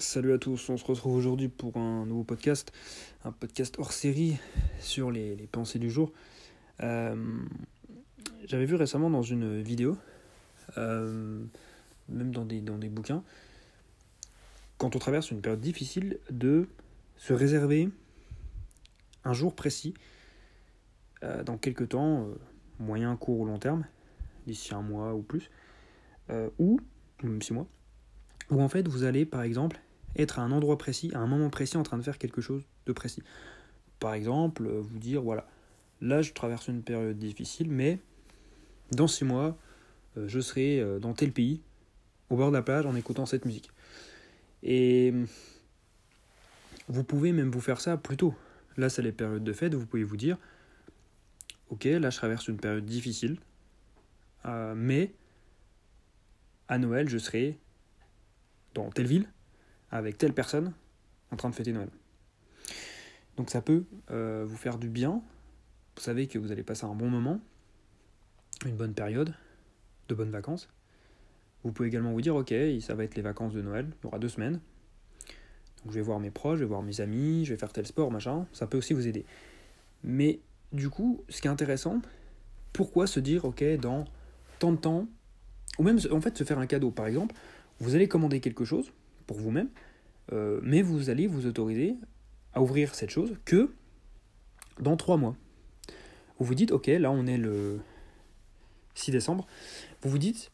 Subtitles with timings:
[0.00, 2.70] Salut à tous, on se retrouve aujourd'hui pour un nouveau podcast,
[3.24, 4.36] un podcast hors série
[4.78, 6.12] sur les, les pensées du jour.
[6.84, 7.16] Euh,
[8.44, 9.96] J'avais vu récemment dans une vidéo,
[10.76, 11.42] euh,
[12.08, 13.24] même dans des, dans des bouquins,
[14.76, 16.68] quand on traverse une période difficile, de
[17.16, 17.88] se réserver
[19.24, 19.94] un jour précis,
[21.24, 22.28] euh, dans quelques temps,
[22.78, 23.84] moyen, court ou long terme,
[24.46, 25.50] d'ici un mois ou plus,
[26.60, 26.78] ou
[27.24, 27.66] même six mois,
[28.48, 29.80] où en fait vous allez par exemple
[30.18, 32.62] être à un endroit précis, à un moment précis en train de faire quelque chose
[32.86, 33.22] de précis.
[34.00, 35.46] Par exemple, euh, vous dire voilà,
[36.00, 37.98] là je traverse une période difficile, mais
[38.92, 39.56] dans six mois,
[40.16, 41.62] euh, je serai euh, dans tel pays,
[42.30, 43.70] au bord de la plage, en écoutant cette musique.
[44.62, 45.12] Et
[46.88, 48.34] vous pouvez même vous faire ça plus tôt.
[48.76, 50.36] Là, c'est les périodes de fête, vous pouvez vous dire
[51.70, 53.38] ok, là je traverse une période difficile,
[54.74, 55.12] mais
[56.68, 57.58] à Noël, je serai
[58.74, 59.28] dans telle ville,
[59.90, 60.72] avec telle personne,
[61.30, 61.90] en train de fêter Noël.
[63.36, 65.22] Donc ça peut euh, vous faire du bien.
[65.96, 67.40] Vous savez que vous allez passer un bon moment,
[68.66, 69.34] une bonne période,
[70.08, 70.68] de bonnes vacances.
[71.64, 74.06] Vous pouvez également vous dire, ok, ça va être les vacances de Noël, il y
[74.06, 74.60] aura deux semaines.
[75.84, 77.86] Donc je vais voir mes proches, je vais voir mes amis, je vais faire tel
[77.86, 78.46] sport, machin.
[78.52, 79.24] Ça peut aussi vous aider.
[80.02, 80.40] Mais
[80.72, 82.00] du coup, ce qui est intéressant,
[82.72, 84.04] pourquoi se dire, ok, dans
[84.58, 85.06] tant de temps,
[85.78, 86.90] ou même en fait se faire un cadeau.
[86.90, 87.34] Par exemple,
[87.80, 88.92] vous allez commander quelque chose
[89.28, 89.68] pour vous-même,
[90.32, 91.94] euh, mais vous allez vous autoriser
[92.54, 93.70] à ouvrir cette chose que
[94.80, 95.36] dans trois mois.
[96.38, 97.78] Vous vous dites, ok, là on est le
[98.94, 99.46] 6 décembre,
[100.02, 100.50] vous vous dites,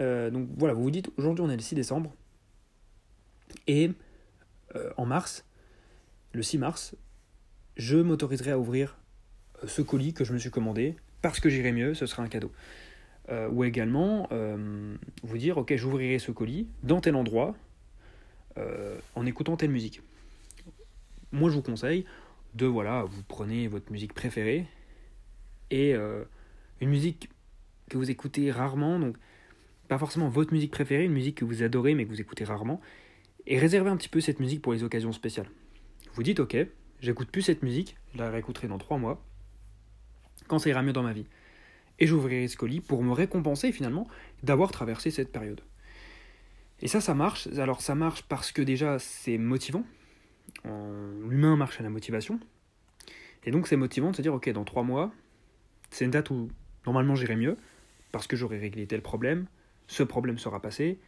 [0.00, 2.12] euh, donc voilà, vous vous dites, aujourd'hui on est le 6 décembre,
[3.66, 3.92] et
[4.74, 5.44] euh, en mars,
[6.32, 6.96] le 6 mars,
[7.76, 8.98] je m'autoriserai à ouvrir
[9.66, 12.50] ce colis que je me suis commandé, parce que j'irai mieux, ce sera un cadeau.
[13.52, 14.28] Ou également,
[15.22, 17.54] vous dire, ok, j'ouvrirai ce colis dans tel endroit,
[18.58, 20.02] euh, en écoutant telle musique.
[21.32, 22.04] Moi, je vous conseille
[22.54, 24.66] de, voilà, vous prenez votre musique préférée,
[25.70, 26.24] et euh,
[26.80, 27.30] une musique
[27.88, 29.16] que vous écoutez rarement, donc
[29.88, 32.80] pas forcément votre musique préférée, une musique que vous adorez mais que vous écoutez rarement,
[33.46, 35.50] et réservez un petit peu cette musique pour les occasions spéciales.
[36.14, 36.56] Vous dites, ok,
[37.00, 39.24] j'écoute plus cette musique, je la réécouterai dans trois mois,
[40.48, 41.26] quand ça ira mieux dans ma vie.
[41.98, 44.08] Et j'ouvrirai ce colis pour me récompenser finalement
[44.42, 45.60] d'avoir traversé cette période.
[46.82, 47.48] Et ça, ça marche.
[47.58, 49.84] Alors ça marche parce que déjà c'est motivant.
[50.64, 52.40] L'humain marche à la motivation.
[53.44, 55.12] Et donc c'est motivant de se dire, ok, dans trois mois,
[55.90, 56.48] c'est une date où
[56.86, 57.56] normalement j'irai mieux,
[58.12, 59.46] parce que j'aurai réglé tel problème,
[59.86, 60.98] ce problème sera passé,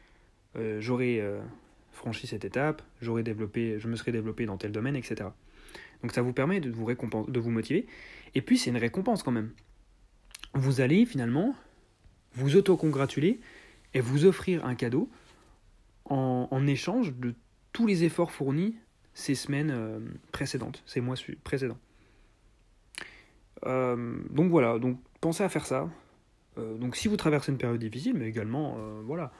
[0.56, 1.40] euh, j'aurai euh,
[1.92, 5.30] franchi cette étape, j'aurai développé, je me serai développé dans tel domaine, etc.
[6.02, 7.86] Donc ça vous permet de vous, de vous motiver.
[8.34, 9.50] Et puis c'est une récompense quand même.
[10.54, 11.54] Vous allez finalement
[12.34, 13.40] vous auto-congratuler
[13.94, 15.08] et vous offrir un cadeau
[16.04, 17.34] en, échange de
[17.72, 18.76] tous les efforts fournis
[19.14, 19.98] ces semaines euh,
[20.32, 21.78] précédentes, ces mois précédents.
[23.66, 25.88] Euh, donc voilà, donc pensez à faire ça.
[26.58, 29.32] Euh, donc si vous traversez une période difficile, mais également, voilà,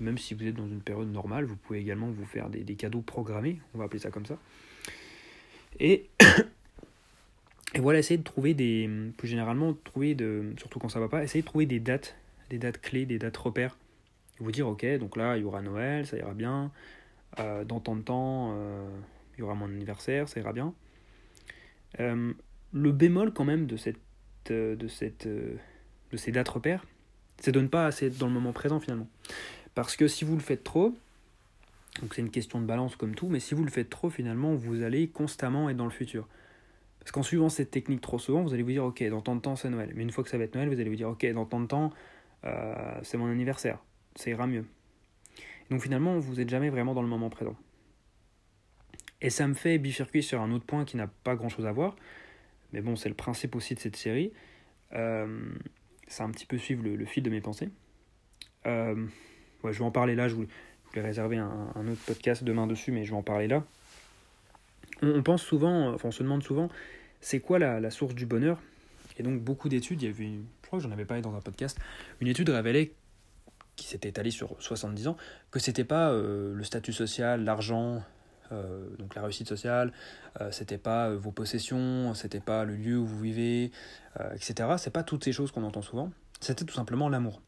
[0.00, 2.74] même si vous êtes dans une période normale, vous pouvez également vous faire des, des
[2.74, 4.38] cadeaux programmés, on va appeler ça comme ça.
[5.80, 6.08] Et,
[7.74, 11.22] et voilà, essayez de trouver des, plus généralement, trouver de, surtout quand ça va pas,
[11.24, 12.16] essayez de trouver des dates,
[12.50, 13.76] des dates clés, des dates repères.
[14.40, 16.72] Vous dire, ok, donc là, il y aura Noël, ça ira bien.
[17.38, 18.88] Euh, dans tant de temps, euh,
[19.36, 20.74] il y aura mon anniversaire, ça ira bien.
[22.00, 22.32] Euh,
[22.72, 23.98] le bémol quand même de cette,
[24.46, 26.84] de cette, de ces dates repères,
[27.38, 29.08] c'est de ne pas assez être dans le moment présent finalement.
[29.74, 30.94] Parce que si vous le faites trop,
[32.00, 34.54] donc c'est une question de balance comme tout, mais si vous le faites trop finalement,
[34.54, 36.28] vous allez constamment être dans le futur.
[36.98, 39.40] Parce qu'en suivant cette technique trop souvent, vous allez vous dire ok, dans tant de
[39.40, 39.92] temps c'est Noël.
[39.94, 41.60] Mais une fois que ça va être Noël, vous allez vous dire ok, dans tant
[41.60, 41.92] de temps
[43.02, 43.78] c'est mon anniversaire,
[44.16, 44.64] ça ira mieux.
[45.70, 47.56] Donc finalement, vous n'êtes jamais vraiment dans le moment présent.
[49.20, 51.72] Et ça me fait bifurquer sur un autre point qui n'a pas grand chose à
[51.72, 51.96] voir,
[52.72, 54.32] mais bon, c'est le principe aussi de cette série.
[54.92, 55.40] Euh,
[56.06, 57.70] c'est un petit peu suivre le, fil de mes pensées.
[58.66, 59.06] Euh,
[59.62, 60.48] ouais, je vais en parler là, je voulais,
[60.94, 63.64] réserver un, autre podcast demain dessus, mais je vais en parler là.
[65.02, 66.68] On, pense souvent, enfin on se demande souvent,
[67.20, 68.60] c'est quoi la, la source du bonheur?
[69.18, 71.40] Et donc beaucoup d'études, il y avait, je crois que j'en avais parlé dans un
[71.40, 71.80] podcast,
[72.20, 72.92] une étude révélait
[73.76, 75.16] qui s'était étalée sur 70 ans,
[75.50, 78.02] que c'était pas euh, le statut social, l'argent,
[78.52, 79.92] euh, donc la réussite sociale,
[80.40, 83.72] euh, c'était pas euh, vos possessions, c'était pas le lieu où vous vivez,
[84.34, 84.74] etc.
[84.78, 86.10] C'est pas toutes ces choses qu'on entend souvent.
[86.40, 87.40] C'était tout simplement l'amour.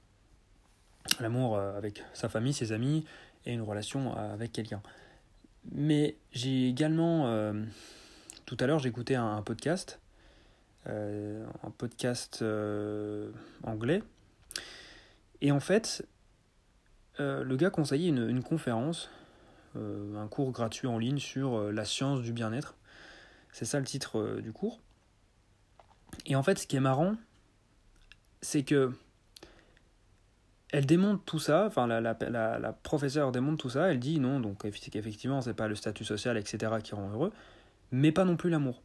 [1.20, 3.04] L'amour avec sa famille, ses amis
[3.44, 4.82] et une relation avec quelqu'un.
[5.70, 7.52] Mais j'ai également,
[8.44, 10.00] tout à l'heure, écouté un, un podcast,
[10.86, 12.44] un podcast
[13.62, 14.02] anglais,
[15.40, 16.04] et en fait,
[17.20, 19.10] euh, le gars conseillait une, conférence
[19.74, 22.76] un cours gratuit en ligne sur la science du bien-être.
[23.52, 24.80] C'est ça le titre du cours.
[26.24, 27.14] Et en fait, ce qui est marrant,
[28.40, 28.92] c'est que
[30.72, 34.58] elle démontre tout ça, enfin la, la, professeure démontre tout ça, elle dit non, donc
[34.58, 36.72] qu'effectivement c'est pas le statut social, etc.
[36.82, 37.32] qui rend heureux,
[37.92, 38.82] mais pas non plus l'amour.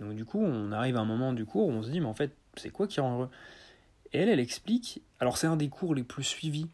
[0.00, 2.06] Donc du coup, on arrive à un moment du cours où on se dit, mais
[2.06, 3.30] en fait, c'est quoi qui rend heureux?
[4.12, 6.68] Et elle, elle explique, alors c'est un des cours les plus suivis, euh,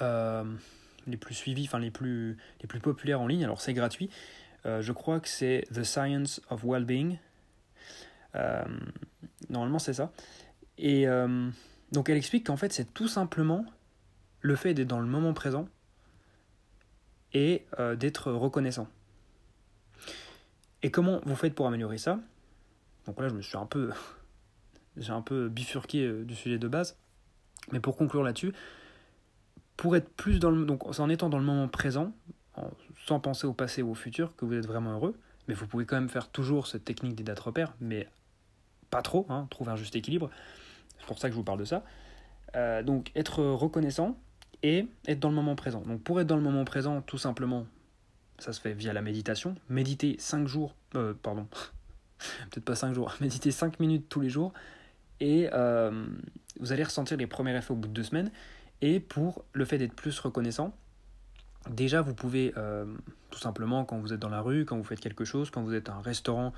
[0.00, 4.10] les plus suivis, enfin les plus, les plus populaires en ligne, alors c'est gratuit,
[4.66, 7.18] euh, je crois que c'est The Science of Wellbeing,
[8.34, 8.64] euh,
[9.48, 10.12] normalement c'est ça,
[10.76, 11.06] et
[11.92, 13.64] donc elle explique qu'en fait c'est tout simplement
[14.40, 15.68] le fait d'être dans le moment présent
[17.32, 17.66] et
[17.96, 18.88] d'être reconnaissant.
[20.82, 22.20] Et comment vous faites pour améliorer ça?
[23.06, 23.90] Donc là, je me suis un peu,
[24.96, 26.96] j'ai un peu bifurqué euh, du sujet de base.
[27.72, 28.52] Mais pour conclure là-dessus,
[29.78, 32.12] pour être plus dans le, donc en étant dans le moment présent,
[33.06, 35.16] sans penser au passé ou au futur, que vous êtes vraiment heureux.
[35.46, 38.06] Mais vous pouvez quand même faire toujours cette technique des dates repères, mais
[38.90, 40.30] pas trop, hein, trouver un juste équilibre.
[40.98, 41.84] C'est pour ça que je vous parle de ça.
[42.56, 44.18] Euh, donc être reconnaissant
[44.62, 45.80] et être dans le moment présent.
[45.82, 47.64] Donc pour être dans le moment présent, tout simplement,
[48.38, 49.54] ça se fait via la méditation.
[49.68, 51.46] Méditer 5 jours, euh, pardon,
[52.50, 54.52] peut-être pas 5 jours, méditer 5 minutes tous les jours
[55.20, 56.06] et euh,
[56.60, 58.30] vous allez ressentir les premiers effets au bout de 2 semaines.
[58.80, 60.74] Et pour le fait d'être plus reconnaissant,
[61.70, 62.84] déjà vous pouvez euh,
[63.30, 65.74] tout simplement quand vous êtes dans la rue, quand vous faites quelque chose, quand vous
[65.74, 66.52] êtes à un restaurant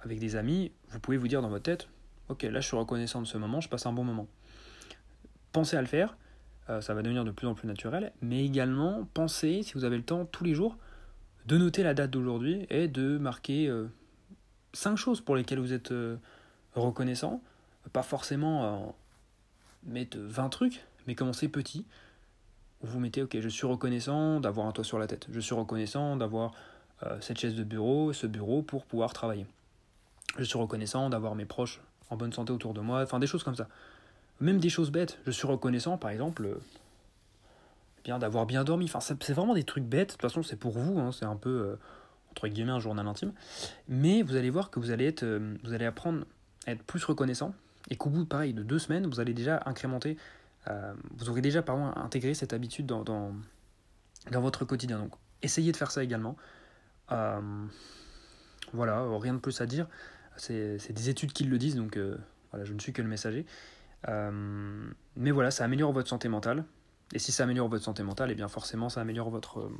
[0.00, 1.88] avec des amis, vous pouvez vous dire dans votre tête,
[2.28, 4.28] ok là je suis reconnaissant de ce moment, je passe un bon moment.
[5.52, 6.14] Pensez à le faire
[6.70, 9.96] euh, ça va devenir de plus en plus naturel, mais également pensez, si vous avez
[9.96, 10.78] le temps, tous les jours,
[11.46, 13.86] de noter la date d'aujourd'hui et de marquer euh,
[14.72, 16.16] cinq choses pour lesquelles vous êtes euh,
[16.74, 17.42] reconnaissant.
[17.92, 18.96] Pas forcément
[19.86, 21.84] mettre 20 trucs, mais commencez petit.
[22.82, 25.26] vous mettez, ok, je suis reconnaissant d'avoir un toit sur la tête.
[25.30, 26.52] Je suis reconnaissant d'avoir
[27.20, 29.44] cette chaise de bureau, ce bureau pour pouvoir travailler.
[30.38, 33.44] Je suis reconnaissant d'avoir mes proches en bonne santé autour de moi, enfin des choses
[33.44, 33.68] comme ça.
[34.40, 35.18] Même des choses bêtes.
[35.26, 36.60] Je suis reconnaissant, par exemple, euh,
[38.02, 38.86] bien d'avoir bien dormi.
[38.86, 40.08] Enfin, c'est vraiment des trucs bêtes.
[40.08, 40.98] De toute façon, c'est pour vous.
[40.98, 41.12] Hein.
[41.12, 41.76] c'est un peu, euh,
[42.30, 43.32] entre guillemets, un journal intime.
[43.88, 46.24] Mais vous allez voir que vous allez, être, euh, vous allez apprendre
[46.66, 47.54] à être plus reconnaissant.
[47.90, 50.16] Et qu'au bout, pareil, de deux semaines, vous allez déjà incrémenter,
[51.16, 51.62] vous aurez déjà,
[51.96, 53.34] intégré cette habitude dans, dans,
[54.40, 54.98] votre quotidien.
[54.98, 56.36] Donc, essayez de faire ça également.
[58.72, 59.86] voilà, rien de plus à dire.
[60.36, 61.98] C'est des études qui le disent, donc
[62.50, 63.44] voilà, je ne suis que le messager.
[64.08, 64.86] Euh,
[65.16, 66.64] mais voilà, ça améliore votre santé mentale.
[67.12, 69.72] Et si ça améliore votre santé mentale, eh bien forcément ça améliore votre, euh,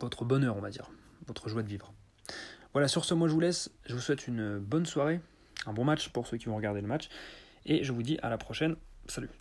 [0.00, 0.90] votre bonheur, on va dire,
[1.26, 1.92] votre joie de vivre.
[2.72, 3.70] Voilà, sur ce, moi je vous laisse.
[3.86, 5.20] Je vous souhaite une bonne soirée,
[5.66, 7.08] un bon match pour ceux qui vont regarder le match.
[7.66, 8.76] Et je vous dis à la prochaine.
[9.06, 9.39] Salut